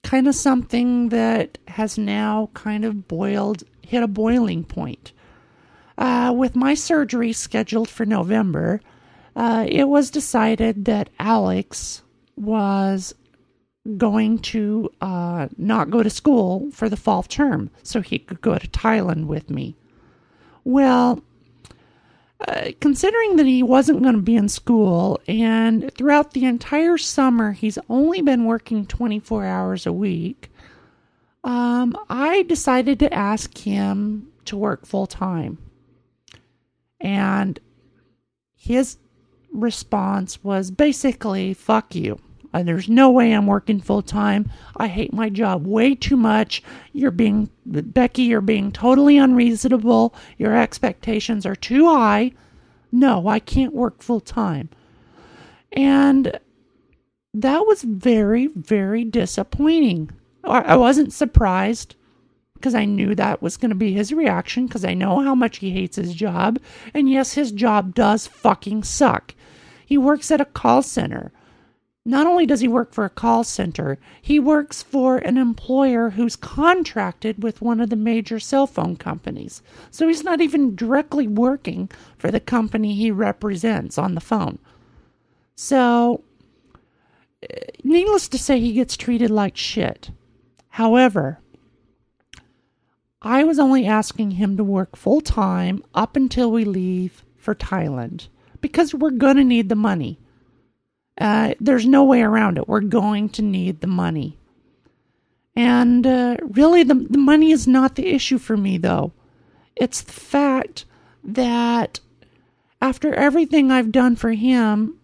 kind 0.02 0.26
of 0.26 0.34
something 0.34 1.10
that 1.10 1.58
has 1.68 1.98
now 1.98 2.48
kind 2.54 2.86
of 2.86 3.08
boiled, 3.08 3.62
hit 3.82 4.02
a 4.02 4.08
boiling 4.08 4.64
point. 4.64 5.12
Uh, 5.98 6.32
with 6.34 6.56
my 6.56 6.72
surgery 6.72 7.34
scheduled 7.34 7.90
for 7.90 8.06
November, 8.06 8.80
uh, 9.36 9.66
it 9.68 9.88
was 9.88 10.10
decided 10.10 10.86
that 10.86 11.10
Alex 11.18 12.02
was 12.40 13.14
going 13.96 14.38
to 14.38 14.90
uh, 15.00 15.48
not 15.56 15.90
go 15.90 16.02
to 16.02 16.10
school 16.10 16.70
for 16.72 16.88
the 16.88 16.96
fall 16.96 17.22
term 17.22 17.70
so 17.82 18.00
he 18.00 18.18
could 18.18 18.40
go 18.40 18.56
to 18.58 18.68
Thailand 18.68 19.26
with 19.26 19.48
me. 19.48 19.76
Well, 20.64 21.22
uh, 22.46 22.70
considering 22.80 23.36
that 23.36 23.46
he 23.46 23.62
wasn't 23.62 24.02
going 24.02 24.14
to 24.14 24.22
be 24.22 24.36
in 24.36 24.48
school, 24.48 25.20
and 25.26 25.92
throughout 25.94 26.32
the 26.32 26.44
entire 26.44 26.98
summer 26.98 27.52
he's 27.52 27.78
only 27.88 28.20
been 28.22 28.44
working 28.44 28.86
24 28.86 29.44
hours 29.44 29.86
a 29.86 29.92
week, 29.92 30.50
um, 31.42 31.96
I 32.08 32.42
decided 32.42 32.98
to 33.00 33.12
ask 33.12 33.56
him 33.56 34.28
to 34.44 34.56
work 34.56 34.86
full 34.86 35.06
time. 35.06 35.58
And 37.00 37.58
his 38.56 38.98
response 39.52 40.42
was 40.44 40.70
basically, 40.70 41.54
fuck 41.54 41.94
you. 41.94 42.20
Uh, 42.54 42.62
there's 42.62 42.88
no 42.88 43.10
way 43.10 43.32
I'm 43.32 43.46
working 43.46 43.80
full 43.80 44.02
time. 44.02 44.50
I 44.76 44.88
hate 44.88 45.12
my 45.12 45.28
job 45.28 45.66
way 45.66 45.94
too 45.94 46.16
much. 46.16 46.62
You're 46.92 47.10
being, 47.10 47.50
Becky, 47.66 48.22
you're 48.22 48.40
being 48.40 48.72
totally 48.72 49.18
unreasonable. 49.18 50.14
Your 50.38 50.56
expectations 50.56 51.44
are 51.44 51.56
too 51.56 51.86
high. 51.86 52.32
No, 52.90 53.28
I 53.28 53.38
can't 53.38 53.74
work 53.74 54.02
full 54.02 54.20
time. 54.20 54.70
And 55.72 56.38
that 57.34 57.66
was 57.66 57.82
very, 57.82 58.46
very 58.46 59.04
disappointing. 59.04 60.10
I 60.44 60.76
wasn't 60.76 61.12
surprised 61.12 61.94
because 62.54 62.74
I 62.74 62.86
knew 62.86 63.14
that 63.14 63.42
was 63.42 63.56
going 63.56 63.68
to 63.68 63.76
be 63.76 63.92
his 63.92 64.12
reaction 64.12 64.66
because 64.66 64.84
I 64.84 64.94
know 64.94 65.20
how 65.20 65.34
much 65.34 65.58
he 65.58 65.70
hates 65.70 65.96
his 65.96 66.14
job. 66.14 66.58
And 66.94 67.10
yes, 67.10 67.34
his 67.34 67.52
job 67.52 67.94
does 67.94 68.26
fucking 68.26 68.84
suck. 68.84 69.34
He 69.84 69.98
works 69.98 70.30
at 70.30 70.40
a 70.40 70.46
call 70.46 70.82
center. 70.82 71.32
Not 72.08 72.26
only 72.26 72.46
does 72.46 72.60
he 72.60 72.68
work 72.68 72.94
for 72.94 73.04
a 73.04 73.10
call 73.10 73.44
center, 73.44 73.98
he 74.22 74.40
works 74.40 74.82
for 74.82 75.18
an 75.18 75.36
employer 75.36 76.08
who's 76.08 76.36
contracted 76.36 77.42
with 77.42 77.60
one 77.60 77.82
of 77.82 77.90
the 77.90 77.96
major 77.96 78.40
cell 78.40 78.66
phone 78.66 78.96
companies. 78.96 79.60
So 79.90 80.08
he's 80.08 80.24
not 80.24 80.40
even 80.40 80.74
directly 80.74 81.28
working 81.28 81.90
for 82.16 82.30
the 82.30 82.40
company 82.40 82.94
he 82.94 83.10
represents 83.10 83.98
on 83.98 84.14
the 84.14 84.22
phone. 84.22 84.58
So, 85.54 86.24
uh, 87.42 87.56
needless 87.84 88.26
to 88.28 88.38
say, 88.38 88.58
he 88.58 88.72
gets 88.72 88.96
treated 88.96 89.30
like 89.30 89.58
shit. 89.58 90.10
However, 90.70 91.40
I 93.20 93.44
was 93.44 93.58
only 93.58 93.84
asking 93.84 94.30
him 94.30 94.56
to 94.56 94.64
work 94.64 94.96
full 94.96 95.20
time 95.20 95.84
up 95.94 96.16
until 96.16 96.50
we 96.50 96.64
leave 96.64 97.22
for 97.36 97.54
Thailand 97.54 98.28
because 98.62 98.94
we're 98.94 99.10
going 99.10 99.36
to 99.36 99.44
need 99.44 99.68
the 99.68 99.74
money. 99.74 100.18
Uh, 101.20 101.54
there's 101.60 101.86
no 101.86 102.04
way 102.04 102.22
around 102.22 102.58
it. 102.58 102.68
We're 102.68 102.80
going 102.80 103.28
to 103.30 103.42
need 103.42 103.80
the 103.80 103.86
money. 103.86 104.38
And 105.56 106.06
uh, 106.06 106.36
really, 106.42 106.84
the, 106.84 106.94
the 106.94 107.18
money 107.18 107.50
is 107.50 107.66
not 107.66 107.96
the 107.96 108.06
issue 108.06 108.38
for 108.38 108.56
me, 108.56 108.78
though. 108.78 109.12
It's 109.74 110.00
the 110.02 110.12
fact 110.12 110.84
that 111.24 111.98
after 112.80 113.12
everything 113.14 113.70
I've 113.70 113.90
done 113.90 114.14
for 114.14 114.32
him, 114.32 114.98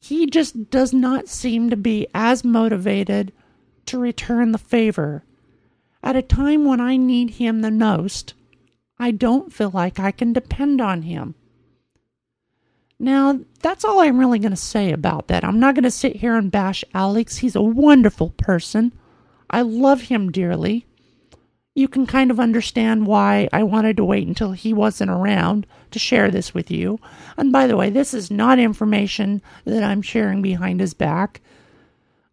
he 0.00 0.26
just 0.26 0.70
does 0.70 0.92
not 0.92 1.28
seem 1.28 1.70
to 1.70 1.76
be 1.76 2.08
as 2.12 2.44
motivated 2.44 3.32
to 3.86 3.98
return 3.98 4.52
the 4.52 4.58
favor. 4.58 5.24
At 6.02 6.16
a 6.16 6.22
time 6.22 6.64
when 6.64 6.80
I 6.80 6.96
need 6.96 7.30
him 7.30 7.60
the 7.60 7.70
most, 7.70 8.34
I 8.98 9.12
don't 9.12 9.52
feel 9.52 9.70
like 9.70 9.98
I 9.98 10.10
can 10.10 10.32
depend 10.32 10.80
on 10.80 11.02
him. 11.02 11.34
Now, 12.98 13.40
that's 13.60 13.84
all 13.84 14.00
I'm 14.00 14.18
really 14.18 14.38
going 14.38 14.52
to 14.52 14.56
say 14.56 14.92
about 14.92 15.28
that. 15.28 15.44
I'm 15.44 15.58
not 15.58 15.74
going 15.74 15.84
to 15.84 15.90
sit 15.90 16.16
here 16.16 16.36
and 16.36 16.50
bash 16.50 16.84
Alex. 16.94 17.38
He's 17.38 17.56
a 17.56 17.62
wonderful 17.62 18.30
person. 18.30 18.92
I 19.50 19.62
love 19.62 20.02
him 20.02 20.30
dearly. 20.30 20.86
You 21.74 21.88
can 21.88 22.06
kind 22.06 22.30
of 22.30 22.38
understand 22.38 23.06
why 23.06 23.48
I 23.52 23.64
wanted 23.64 23.96
to 23.96 24.04
wait 24.04 24.28
until 24.28 24.52
he 24.52 24.72
wasn't 24.72 25.10
around 25.10 25.66
to 25.90 25.98
share 25.98 26.30
this 26.30 26.54
with 26.54 26.70
you. 26.70 27.00
And 27.36 27.52
by 27.52 27.66
the 27.66 27.76
way, 27.76 27.90
this 27.90 28.14
is 28.14 28.30
not 28.30 28.60
information 28.60 29.42
that 29.64 29.82
I'm 29.82 30.00
sharing 30.00 30.40
behind 30.40 30.78
his 30.78 30.94
back. 30.94 31.40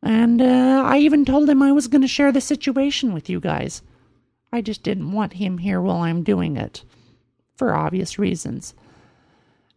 And 0.04 0.42
uh, 0.42 0.84
I 0.86 1.00
even 1.00 1.26
told 1.26 1.50
him 1.50 1.64
I 1.64 1.72
was 1.72 1.88
going 1.88 2.02
to 2.02 2.08
share 2.08 2.32
the 2.32 2.42
situation 2.42 3.14
with 3.14 3.30
you 3.30 3.40
guys. 3.40 3.82
I 4.54 4.62
just 4.62 4.84
didn't 4.84 5.12
want 5.12 5.34
him 5.34 5.58
here 5.58 5.82
while 5.82 6.02
I'm 6.02 6.24
doing 6.24 6.58
it, 6.58 6.84
for 7.56 7.74
obvious 7.74 8.20
reasons. 8.20 8.76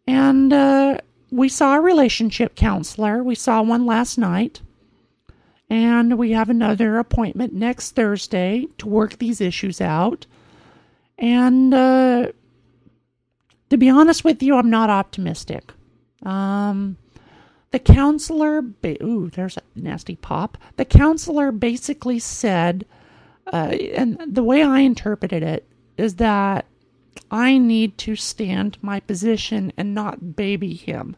And 0.06 0.52
uh, 0.52 0.98
we 1.30 1.48
saw 1.48 1.76
a 1.76 1.80
relationship 1.80 2.54
counselor. 2.54 3.22
We 3.22 3.34
saw 3.34 3.62
one 3.62 3.86
last 3.86 4.18
night. 4.18 4.60
And 5.70 6.18
we 6.18 6.32
have 6.32 6.50
another 6.50 6.98
appointment 6.98 7.52
next 7.52 7.92
Thursday 7.92 8.66
to 8.78 8.88
work 8.88 9.18
these 9.18 9.40
issues 9.40 9.80
out. 9.80 10.26
And 11.18 11.72
uh, 11.72 12.32
to 13.70 13.76
be 13.76 13.88
honest 13.88 14.24
with 14.24 14.42
you, 14.42 14.56
I'm 14.56 14.70
not 14.70 14.90
optimistic. 14.90 15.72
Um, 16.22 16.96
the 17.70 17.78
counselor, 17.78 18.62
ba- 18.62 19.02
ooh, 19.02 19.30
there's 19.30 19.56
a 19.56 19.62
nasty 19.74 20.16
pop. 20.16 20.58
The 20.76 20.84
counselor 20.84 21.50
basically 21.50 22.18
said, 22.18 22.86
uh, 23.52 23.74
and 23.96 24.20
the 24.26 24.44
way 24.44 24.62
I 24.62 24.80
interpreted 24.80 25.42
it 25.42 25.66
is 25.96 26.16
that 26.16 26.66
I 27.30 27.58
need 27.58 27.98
to 27.98 28.16
stand 28.16 28.78
my 28.82 29.00
position 29.00 29.72
and 29.76 29.94
not 29.94 30.36
baby 30.36 30.74
him. 30.74 31.16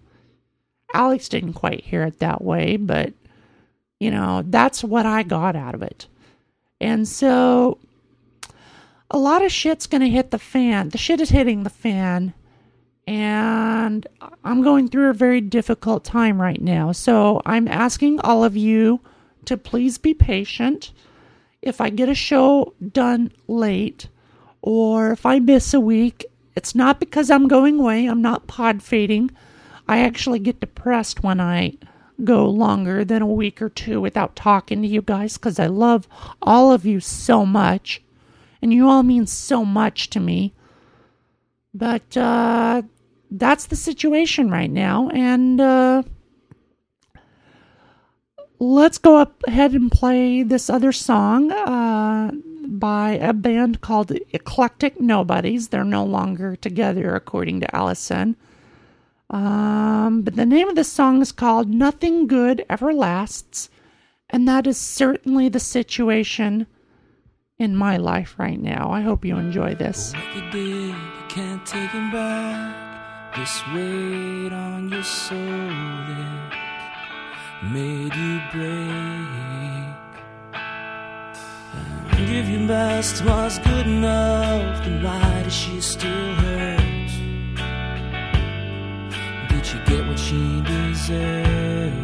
Alex 0.94 1.28
didn't 1.28 1.54
quite 1.54 1.84
hear 1.84 2.04
it 2.04 2.20
that 2.20 2.42
way, 2.42 2.76
but 2.76 3.12
you 4.00 4.10
know, 4.10 4.42
that's 4.46 4.84
what 4.84 5.06
I 5.06 5.22
got 5.22 5.56
out 5.56 5.74
of 5.74 5.82
it. 5.82 6.06
And 6.80 7.08
so 7.08 7.78
a 9.10 9.18
lot 9.18 9.44
of 9.44 9.52
shit's 9.52 9.86
going 9.86 10.02
to 10.02 10.08
hit 10.08 10.30
the 10.30 10.38
fan. 10.38 10.90
The 10.90 10.98
shit 10.98 11.20
is 11.20 11.30
hitting 11.30 11.62
the 11.62 11.70
fan. 11.70 12.34
And 13.06 14.06
I'm 14.44 14.62
going 14.62 14.88
through 14.88 15.10
a 15.10 15.14
very 15.14 15.40
difficult 15.40 16.04
time 16.04 16.42
right 16.42 16.60
now. 16.60 16.92
So 16.92 17.40
I'm 17.46 17.68
asking 17.68 18.20
all 18.20 18.42
of 18.42 18.56
you 18.56 19.00
to 19.44 19.56
please 19.56 19.96
be 19.96 20.12
patient. 20.12 20.92
If 21.62 21.80
I 21.80 21.88
get 21.88 22.08
a 22.08 22.14
show 22.14 22.74
done 22.92 23.32
late 23.46 24.08
or 24.66 25.12
if 25.12 25.24
I 25.24 25.38
miss 25.38 25.72
a 25.72 25.78
week, 25.78 26.26
it's 26.56 26.74
not 26.74 26.98
because 26.98 27.30
I'm 27.30 27.46
going 27.46 27.78
away. 27.78 28.06
I'm 28.06 28.20
not 28.20 28.48
pod 28.48 28.82
fading. 28.82 29.30
I 29.86 30.00
actually 30.00 30.40
get 30.40 30.58
depressed 30.58 31.22
when 31.22 31.38
I 31.38 31.74
go 32.24 32.50
longer 32.50 33.04
than 33.04 33.22
a 33.22 33.26
week 33.26 33.62
or 33.62 33.68
two 33.68 34.00
without 34.00 34.34
talking 34.34 34.82
to 34.82 34.88
you 34.88 35.02
guys 35.02 35.34
because 35.34 35.60
I 35.60 35.68
love 35.68 36.08
all 36.42 36.72
of 36.72 36.84
you 36.84 36.98
so 36.98 37.46
much. 37.46 38.02
And 38.60 38.74
you 38.74 38.88
all 38.88 39.04
mean 39.04 39.26
so 39.26 39.64
much 39.64 40.10
to 40.10 40.18
me. 40.18 40.52
But 41.72 42.16
uh, 42.16 42.82
that's 43.30 43.66
the 43.66 43.76
situation 43.76 44.50
right 44.50 44.70
now. 44.70 45.10
And 45.10 45.60
uh, 45.60 46.02
let's 48.58 48.98
go 48.98 49.16
up 49.16 49.44
ahead 49.46 49.74
and 49.74 49.92
play 49.92 50.42
this 50.42 50.68
other 50.68 50.90
song 50.90 51.52
uh, 51.52 52.32
by 52.66 53.12
a 53.12 53.32
band 53.32 53.80
called 53.80 54.12
Eclectic 54.32 55.00
Nobodies. 55.00 55.68
They're 55.68 55.84
no 55.84 56.04
longer 56.04 56.56
together, 56.56 57.14
according 57.14 57.60
to 57.60 57.76
Allison. 57.76 58.36
Um, 59.30 60.22
but 60.22 60.36
the 60.36 60.46
name 60.46 60.68
of 60.68 60.76
the 60.76 60.84
song 60.84 61.20
is 61.20 61.32
called 61.32 61.68
Nothing 61.68 62.26
Good 62.26 62.64
Ever 62.68 62.92
Lasts, 62.92 63.70
and 64.30 64.46
that 64.46 64.66
is 64.66 64.76
certainly 64.78 65.48
the 65.48 65.60
situation 65.60 66.66
in 67.58 67.74
my 67.74 67.96
life 67.96 68.34
right 68.38 68.60
now. 68.60 68.90
I 68.90 69.00
hope 69.00 69.24
you 69.24 69.36
enjoy 69.36 69.74
this. 69.74 70.12
You 70.34 70.50
did, 70.50 70.94
can't 71.28 71.64
take 71.66 71.90
him 71.90 72.12
back. 72.12 73.34
This 73.36 73.62
weight 73.74 74.52
on 74.52 74.90
your 74.90 75.02
soul 75.02 75.38
made 77.72 78.14
you. 78.14 79.75
And 82.18 82.28
if 82.30 82.48
your 82.48 82.66
best 82.66 83.22
was 83.26 83.58
good 83.58 83.86
enough, 83.86 84.84
then 84.84 85.02
why 85.02 85.42
does 85.42 85.52
she 85.52 85.80
still 85.82 86.34
hurt? 86.42 87.10
Did 89.50 89.66
she 89.66 89.78
get 89.84 90.02
what 90.08 90.18
she 90.18 90.62
deserved? 90.62 91.94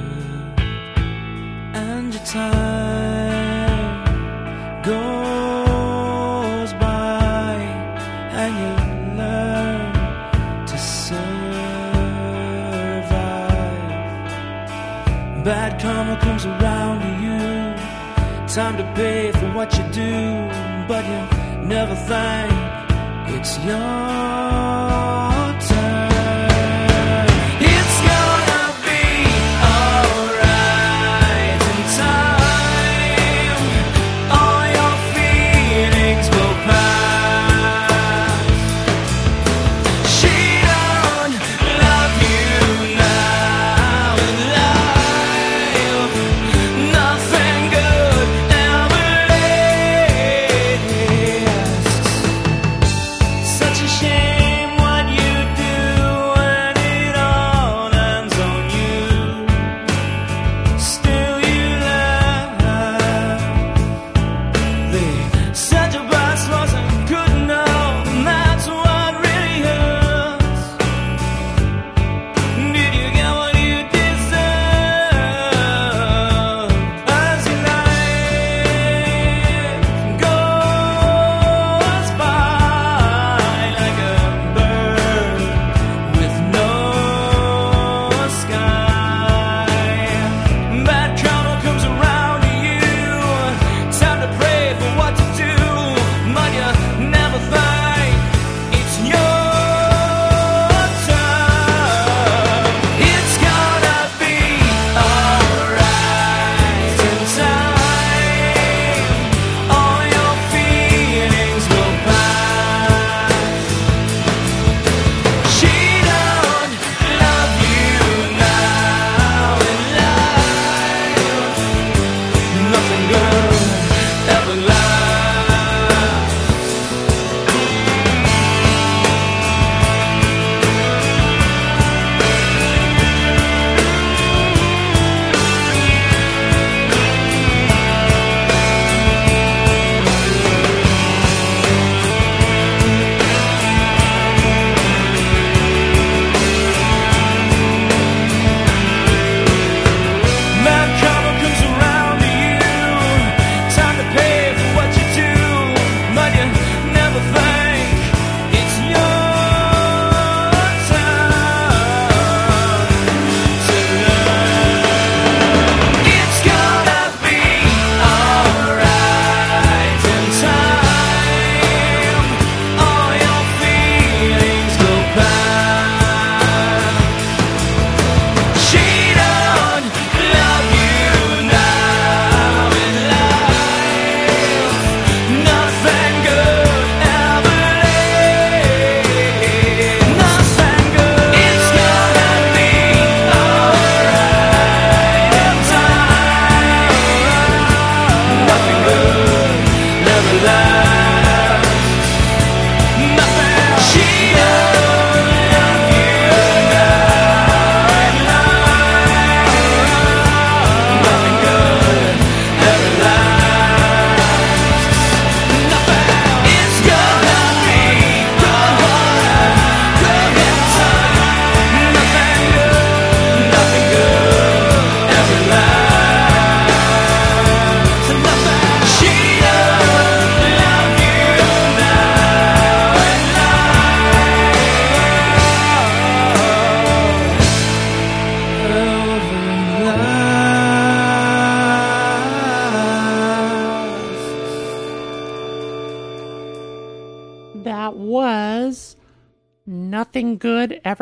And 1.74 2.12
your 2.12 2.24
time 2.24 4.04
goes 4.82 6.72
by, 6.74 7.54
and 8.40 8.52
you 8.62 8.72
learn 9.16 9.92
to 10.66 10.76
survive. 10.76 11.42
Bad 15.42 15.80
karma 15.80 16.16
comes 16.20 16.44
around 16.44 17.00
you. 17.06 17.11
Time 18.54 18.76
to 18.76 18.84
pay 18.94 19.32
for 19.32 19.50
what 19.54 19.72
you 19.78 19.84
do, 19.94 20.12
but 20.86 21.02
you 21.06 21.66
never 21.66 21.94
think 21.94 22.52
it's 23.34 23.56
your 23.64 24.41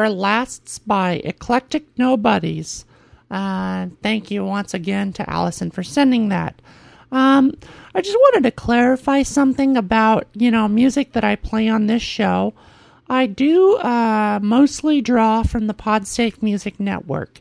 Lasts 0.08 0.78
by 0.78 1.20
Eclectic 1.24 1.86
Nobodies. 1.98 2.84
Uh, 3.30 3.88
thank 4.02 4.30
you 4.30 4.44
once 4.44 4.74
again 4.74 5.12
to 5.12 5.28
Allison 5.28 5.70
for 5.70 5.82
sending 5.82 6.28
that. 6.30 6.60
Um, 7.12 7.52
I 7.94 8.00
just 8.00 8.16
wanted 8.16 8.44
to 8.44 8.50
clarify 8.52 9.22
something 9.22 9.76
about, 9.76 10.28
you 10.34 10.50
know, 10.50 10.68
music 10.68 11.12
that 11.12 11.24
I 11.24 11.36
play 11.36 11.68
on 11.68 11.86
this 11.86 12.02
show. 12.02 12.54
I 13.08 13.26
do 13.26 13.76
uh, 13.78 14.38
mostly 14.42 15.00
draw 15.00 15.42
from 15.42 15.66
the 15.66 15.74
PodSafe 15.74 16.42
Music 16.42 16.78
Network. 16.78 17.40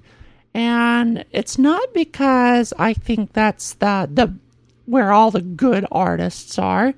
And 0.53 1.23
it's 1.31 1.59
not 1.59 1.93
because 1.93 2.73
I 2.79 2.93
think 2.93 3.33
that's 3.33 3.73
the, 3.73 4.09
the 4.11 4.33
where 4.85 5.11
all 5.11 5.29
the 5.29 5.41
good 5.41 5.85
artists 5.91 6.57
are. 6.57 6.95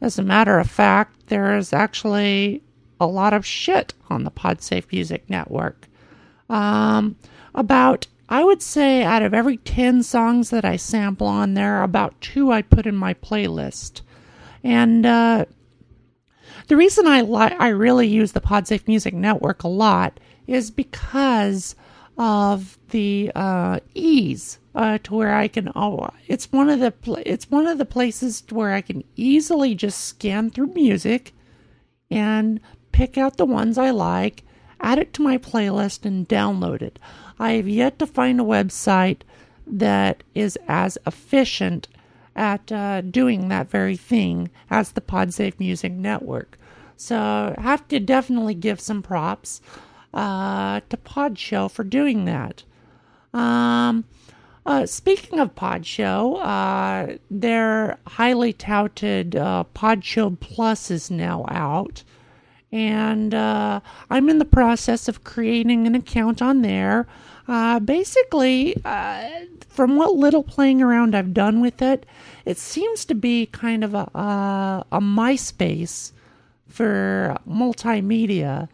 As 0.00 0.18
a 0.18 0.22
matter 0.22 0.60
of 0.60 0.70
fact, 0.70 1.26
there 1.26 1.56
is 1.56 1.72
actually 1.72 2.62
a 3.04 3.06
lot 3.06 3.32
of 3.32 3.46
shit 3.46 3.94
on 4.08 4.24
the 4.24 4.30
PodSafe 4.30 4.90
Music 4.90 5.28
Network. 5.28 5.88
Um, 6.48 7.16
about, 7.54 8.06
I 8.28 8.44
would 8.44 8.62
say, 8.62 9.02
out 9.02 9.22
of 9.22 9.34
every 9.34 9.58
10 9.58 10.02
songs 10.02 10.50
that 10.50 10.64
I 10.64 10.76
sample 10.76 11.26
on 11.26 11.54
there, 11.54 11.82
about 11.82 12.20
two 12.20 12.50
I 12.50 12.62
put 12.62 12.86
in 12.86 12.96
my 12.96 13.14
playlist. 13.14 14.00
And 14.62 15.04
uh, 15.06 15.44
the 16.68 16.76
reason 16.76 17.06
I 17.06 17.20
li- 17.20 17.56
I 17.58 17.68
really 17.68 18.08
use 18.08 18.32
the 18.32 18.40
PodSafe 18.40 18.88
Music 18.88 19.14
Network 19.14 19.62
a 19.62 19.68
lot 19.68 20.18
is 20.46 20.70
because 20.70 21.76
of 22.16 22.78
the 22.90 23.30
uh, 23.34 23.80
ease 23.94 24.58
uh, 24.74 24.98
to 25.04 25.14
where 25.14 25.34
I 25.34 25.48
can. 25.48 25.70
Oh, 25.74 26.08
it's 26.26 26.50
one 26.50 26.68
of 26.68 26.80
the 26.80 26.94
it's 27.26 27.50
one 27.50 27.66
of 27.66 27.78
the 27.78 27.84
places 27.84 28.42
where 28.50 28.72
I 28.72 28.80
can 28.80 29.04
easily 29.16 29.74
just 29.74 30.00
scan 30.00 30.50
through 30.50 30.68
music 30.68 31.32
and 32.10 32.60
pick 32.94 33.18
out 33.18 33.38
the 33.38 33.44
ones 33.44 33.76
I 33.76 33.90
like, 33.90 34.44
add 34.80 35.00
it 35.00 35.12
to 35.14 35.22
my 35.22 35.36
playlist, 35.36 36.06
and 36.06 36.28
download 36.28 36.80
it. 36.80 37.00
I 37.40 37.54
have 37.54 37.66
yet 37.66 37.98
to 37.98 38.06
find 38.06 38.40
a 38.40 38.44
website 38.44 39.22
that 39.66 40.22
is 40.32 40.56
as 40.68 40.96
efficient 41.04 41.88
at 42.36 42.70
uh, 42.70 43.00
doing 43.00 43.48
that 43.48 43.68
very 43.68 43.96
thing 43.96 44.48
as 44.70 44.92
the 44.92 45.00
PodSafe 45.00 45.58
Music 45.58 45.90
Network. 45.90 46.56
So 46.96 47.16
I 47.58 47.60
have 47.60 47.88
to 47.88 47.98
definitely 47.98 48.54
give 48.54 48.78
some 48.78 49.02
props 49.02 49.60
uh, 50.12 50.78
to 50.88 50.96
Podshow 50.96 51.68
for 51.68 51.82
doing 51.82 52.26
that. 52.26 52.62
Um, 53.32 54.04
uh, 54.64 54.86
speaking 54.86 55.40
of 55.40 55.56
Podshow, 55.56 56.38
uh, 56.40 57.16
their 57.28 57.98
highly 58.06 58.52
touted 58.52 59.34
uh, 59.34 59.64
Podshow 59.74 60.38
Plus 60.38 60.92
is 60.92 61.10
now 61.10 61.44
out. 61.48 62.04
And 62.74 63.32
uh, 63.32 63.78
I'm 64.10 64.28
in 64.28 64.38
the 64.38 64.44
process 64.44 65.06
of 65.06 65.22
creating 65.22 65.86
an 65.86 65.94
account 65.94 66.42
on 66.42 66.62
there. 66.62 67.06
Uh, 67.46 67.78
basically, 67.78 68.74
uh, 68.84 69.28
from 69.68 69.94
what 69.94 70.16
little 70.16 70.42
playing 70.42 70.82
around 70.82 71.14
I've 71.14 71.32
done 71.32 71.60
with 71.60 71.80
it, 71.80 72.04
it 72.44 72.58
seems 72.58 73.04
to 73.04 73.14
be 73.14 73.46
kind 73.46 73.84
of 73.84 73.94
a, 73.94 74.10
a, 74.18 74.86
a 74.90 75.00
MySpace 75.00 76.10
for 76.66 77.36
multimedia, 77.48 78.68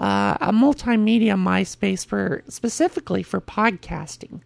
uh, 0.00 0.36
a 0.40 0.52
multimedia 0.52 1.36
MySpace 1.36 2.04
for 2.04 2.42
specifically 2.48 3.22
for 3.22 3.40
podcasting, 3.40 4.40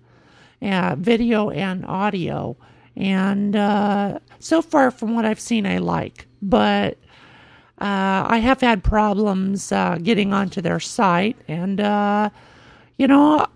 uh, 0.60 0.96
video 0.98 1.48
and 1.48 1.86
audio. 1.86 2.58
And 2.94 3.56
uh, 3.56 4.18
so 4.38 4.60
far, 4.60 4.90
from 4.90 5.14
what 5.14 5.24
I've 5.24 5.40
seen, 5.40 5.64
I 5.64 5.78
like. 5.78 6.26
But 6.42 6.98
uh, 7.80 8.26
I 8.28 8.38
have 8.38 8.60
had 8.60 8.82
problems 8.82 9.70
uh, 9.70 9.98
getting 10.02 10.32
onto 10.32 10.60
their 10.60 10.80
site, 10.80 11.36
and 11.46 11.80
uh, 11.80 12.30
you 12.96 13.06
know, 13.06 13.46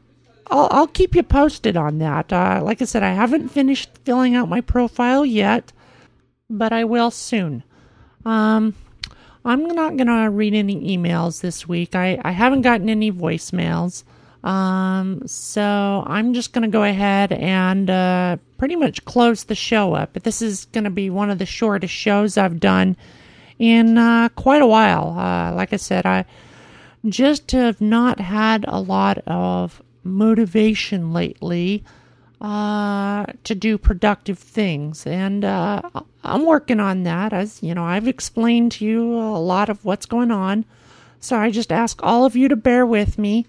I'll, 0.51 0.69
I'll 0.71 0.87
keep 0.87 1.15
you 1.15 1.23
posted 1.23 1.77
on 1.77 1.99
that. 1.99 2.33
Uh, 2.33 2.61
like 2.63 2.81
I 2.81 2.85
said, 2.85 3.03
I 3.03 3.13
haven't 3.13 3.49
finished 3.49 3.91
filling 4.05 4.37
out 4.37 4.49
my 4.49 4.61
profile 4.61 5.27
yet, 5.27 5.73
but 6.49 6.73
I 6.73 6.85
will 6.85 7.11
soon. 7.11 7.65
Um, 8.25 8.75
I'm 9.45 9.67
not 9.67 9.97
going 9.97 10.07
to 10.07 10.31
read 10.31 10.55
any 10.55 10.97
emails 10.97 11.41
this 11.41 11.67
week. 11.67 11.97
I, 11.97 12.21
I 12.23 12.31
haven't 12.31 12.63
gotten 12.63 12.89
any 12.89 13.11
voicemails. 13.11 14.05
Um, 14.45 15.27
so 15.27 16.05
I'm 16.07 16.35
just 16.35 16.53
going 16.53 16.63
to 16.63 16.69
go 16.69 16.83
ahead 16.85 17.33
and 17.33 17.89
uh, 17.89 18.37
pretty 18.59 18.77
much 18.77 19.05
close 19.05 19.45
the 19.45 19.55
show 19.55 19.95
up. 19.95 20.13
But 20.13 20.25
this 20.25 20.43
is 20.43 20.67
going 20.67 20.85
to 20.85 20.91
be 20.91 21.11
one 21.11 21.31
of 21.31 21.39
the 21.39 21.47
shortest 21.47 21.95
shows 21.95 22.37
I've 22.37 22.61
done 22.61 22.97
in 23.59 23.99
uh, 23.99 24.29
quite 24.31 24.63
a 24.63 24.67
while. 24.67 25.17
Uh, 25.19 25.55
like 25.55 25.73
I 25.73 25.77
said, 25.77 26.07
I 26.07 26.25
just 27.07 27.51
have 27.53 27.81
not 27.81 28.21
had 28.21 28.65
a 28.69 28.81
lot 28.81 29.19
of 29.27 29.83
motivation 30.05 31.13
lately 31.13 31.85
uh, 32.41 33.25
to 33.45 33.55
do 33.55 33.79
productive 33.79 34.39
things, 34.39 35.07
and 35.07 35.45
uh, 35.45 35.81
I'm 36.25 36.45
working 36.45 36.81
on 36.81 37.05
that. 37.05 37.33
As 37.33 37.63
you 37.63 37.75
know, 37.75 37.85
I've 37.85 38.09
explained 38.09 38.73
to 38.73 38.85
you 38.85 39.15
a 39.15 39.39
lot 39.39 39.69
of 39.69 39.85
what's 39.85 40.07
going 40.07 40.31
on, 40.31 40.65
so 41.21 41.37
I 41.37 41.51
just 41.51 41.71
ask 41.71 42.03
all 42.03 42.25
of 42.25 42.35
you 42.35 42.49
to 42.49 42.57
bear 42.57 42.85
with 42.85 43.17
me. 43.19 43.47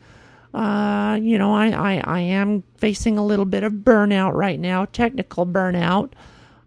Uh, 0.54 1.18
you 1.20 1.40
know, 1.40 1.56
I, 1.56 1.70
I, 1.70 2.04
I 2.06 2.20
am 2.20 2.64
facing 2.78 3.18
a 3.18 3.26
little 3.26 3.46
bit 3.46 3.64
of 3.64 3.74
burnout 3.74 4.34
right 4.34 4.60
now, 4.60 4.86
technical 4.86 5.48
burnout, 5.48 6.12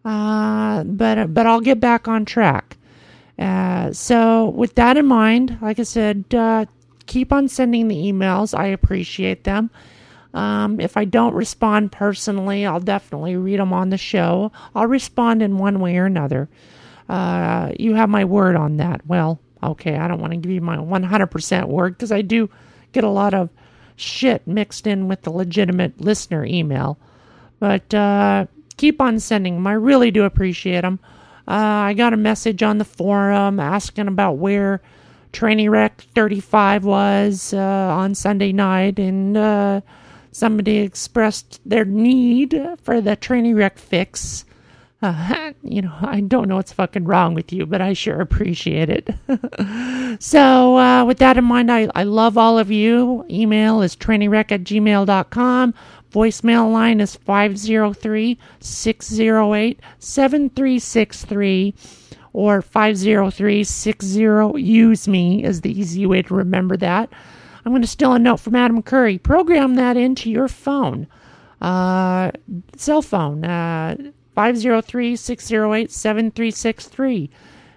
uh, 0.04 0.82
but 0.82 1.32
but 1.32 1.46
I'll 1.46 1.60
get 1.60 1.78
back 1.78 2.08
on 2.08 2.24
track. 2.24 2.76
Uh, 3.38 3.92
so 3.92 4.48
with 4.50 4.74
that 4.76 4.96
in 4.96 5.06
mind, 5.06 5.58
like 5.60 5.78
I 5.78 5.82
said, 5.82 6.24
uh, 6.34 6.66
keep 7.06 7.32
on 7.32 7.48
sending 7.48 7.88
the 7.88 7.96
emails. 7.96 8.56
I 8.56 8.66
appreciate 8.66 9.44
them. 9.44 9.70
Um, 10.34 10.80
if 10.80 10.96
I 10.96 11.06
don't 11.06 11.34
respond 11.34 11.92
personally, 11.92 12.66
I'll 12.66 12.80
definitely 12.80 13.36
read 13.36 13.58
them 13.58 13.72
on 13.72 13.88
the 13.88 13.96
show. 13.96 14.52
I'll 14.74 14.86
respond 14.86 15.42
in 15.42 15.56
one 15.58 15.80
way 15.80 15.96
or 15.96 16.04
another. 16.04 16.48
Uh, 17.08 17.72
you 17.78 17.94
have 17.94 18.08
my 18.08 18.24
word 18.24 18.56
on 18.56 18.76
that. 18.78 19.06
Well, 19.06 19.40
okay, 19.62 19.96
I 19.96 20.08
don't 20.08 20.20
want 20.20 20.32
to 20.32 20.38
give 20.38 20.52
you 20.52 20.60
my 20.60 20.76
100% 20.76 21.68
word 21.68 21.96
because 21.96 22.12
I 22.12 22.22
do 22.22 22.50
get 22.92 23.04
a 23.04 23.08
lot 23.08 23.32
of 23.32 23.48
shit 23.96 24.46
mixed 24.46 24.86
in 24.86 25.08
with 25.08 25.22
the 25.22 25.30
legitimate 25.30 26.00
listener 26.00 26.44
email. 26.44 26.98
But 27.58 27.92
uh, 27.94 28.46
keep 28.76 29.00
on 29.00 29.18
sending 29.20 29.54
them. 29.54 29.66
I 29.66 29.72
really 29.72 30.10
do 30.10 30.24
appreciate 30.24 30.82
them. 30.82 31.00
Uh, 31.48 31.90
I 31.90 31.94
got 31.94 32.12
a 32.12 32.16
message 32.16 32.62
on 32.62 32.78
the 32.78 32.84
forum 32.84 33.60
asking 33.60 34.08
about 34.08 34.32
where 34.32 34.80
Tranny 35.32 35.68
Wreck 35.70 36.02
35 36.14 36.84
was 36.84 37.52
uh, 37.52 37.58
on 37.58 38.14
Sunday 38.14 38.52
night, 38.52 38.98
and 38.98 39.36
uh, 39.36 39.80
somebody 40.32 40.78
expressed 40.78 41.60
their 41.64 41.84
need 41.84 42.58
for 42.82 43.00
the 43.00 43.16
Tranny 43.16 43.54
Wreck 43.54 43.78
fix. 43.78 44.44
Uh, 45.02 45.52
you 45.62 45.82
know, 45.82 45.94
I 46.00 46.20
don't 46.20 46.48
know 46.48 46.56
what's 46.56 46.72
fucking 46.72 47.04
wrong 47.04 47.34
with 47.34 47.52
you, 47.52 47.66
but 47.66 47.80
I 47.80 47.92
sure 47.92 48.20
appreciate 48.20 48.88
it. 48.88 50.20
so, 50.22 50.78
uh, 50.78 51.04
with 51.04 51.18
that 51.18 51.36
in 51.36 51.44
mind, 51.44 51.70
I, 51.70 51.88
I 51.94 52.04
love 52.04 52.38
all 52.38 52.58
of 52.58 52.70
you. 52.70 53.24
Email 53.30 53.82
is 53.82 53.94
trannywreck 53.94 54.52
at 54.52 54.64
gmail.com. 54.64 55.74
Voicemail 56.16 56.72
line 56.72 57.02
is 57.02 57.14
503 57.14 58.38
608 58.58 59.80
7363 59.98 61.74
or 62.32 62.62
503 62.62 63.64
60 63.64 64.20
use 64.56 65.08
me 65.08 65.44
is 65.44 65.60
the 65.60 65.78
easy 65.78 66.06
way 66.06 66.22
to 66.22 66.32
remember 66.32 66.78
that. 66.78 67.12
I'm 67.62 67.72
going 67.72 67.82
to 67.82 67.86
steal 67.88 68.14
a 68.14 68.18
note 68.18 68.40
from 68.40 68.56
Adam 68.56 68.82
Curry. 68.82 69.18
Program 69.18 69.74
that 69.74 69.98
into 69.98 70.30
your 70.30 70.48
phone, 70.48 71.06
uh, 71.60 72.30
cell 72.76 73.02
phone, 73.02 73.44
uh, 73.44 73.96
503 74.34 75.16
608 75.16 75.92
7363. 75.92 77.28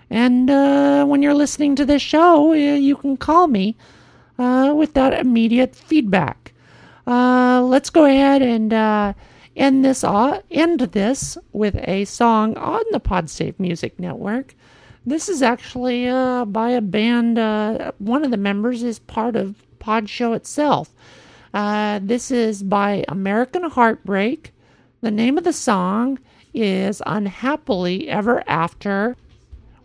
And 0.10 0.50
uh, 0.50 1.04
when 1.04 1.22
you're 1.22 1.34
listening 1.34 1.76
to 1.76 1.86
this 1.86 2.02
show, 2.02 2.52
uh, 2.52 2.56
you 2.56 2.96
can 2.96 3.18
call 3.18 3.48
me 3.48 3.76
uh, 4.38 4.74
with 4.74 4.94
that 4.94 5.12
immediate 5.12 5.76
feedback. 5.76 6.49
Uh, 7.10 7.60
let's 7.64 7.90
go 7.90 8.06
ahead 8.06 8.44
and 8.44 8.72
uh, 8.72 9.14
end 9.56 9.84
this 9.84 10.04
uh, 10.04 10.40
end 10.52 10.80
this 10.80 11.40
with 11.54 11.76
a 11.88 12.06
song 12.06 12.56
on 12.56 12.84
the 12.92 13.00
PodSafe 13.00 13.60
Music 13.60 13.98
Network. 14.00 14.54
This 15.08 15.28
is 15.28 15.42
actually 15.42 16.08
uh, 16.08 16.46
by 16.46 16.70
a 16.70 16.82
band. 16.82 17.40
Uh, 17.40 17.94
one 17.98 18.24
of 18.24 18.30
the 18.30 18.38
members 18.38 18.84
is 18.84 19.00
part 19.00 19.36
of 19.36 19.56
Pod 19.80 20.08
Show 20.08 20.34
itself. 20.34 20.94
Uh, 21.52 22.00
this 22.04 22.30
is 22.30 22.62
by 22.62 23.04
American 23.08 23.64
Heartbreak. 23.64 24.52
The 25.02 25.10
name 25.10 25.40
of 25.40 25.46
the 25.46 25.54
song 25.54 26.20
is 26.54 27.02
Unhappily 27.08 28.08
Ever 28.08 28.44
After, 28.46 29.18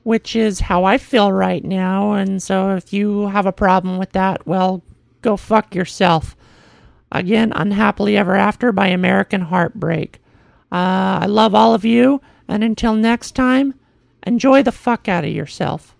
which 0.02 0.36
is 0.36 0.60
how 0.60 0.84
I 0.84 0.98
feel 0.98 1.32
right 1.32 1.64
now. 1.64 2.12
And 2.12 2.42
so 2.42 2.76
if 2.76 2.92
you 2.92 3.28
have 3.28 3.46
a 3.46 3.52
problem 3.52 3.96
with 3.96 4.12
that, 4.12 4.46
well, 4.46 4.82
go 5.22 5.38
fuck 5.38 5.74
yourself. 5.74 6.36
Again, 7.14 7.52
Unhappily 7.54 8.16
Ever 8.16 8.34
After 8.34 8.72
by 8.72 8.88
American 8.88 9.42
Heartbreak. 9.42 10.20
Uh, 10.72 11.22
I 11.22 11.26
love 11.26 11.54
all 11.54 11.72
of 11.72 11.84
you. 11.84 12.20
And 12.48 12.64
until 12.64 12.94
next 12.94 13.36
time, 13.36 13.74
enjoy 14.26 14.64
the 14.64 14.72
fuck 14.72 15.08
out 15.08 15.24
of 15.24 15.30
yourself. 15.30 15.94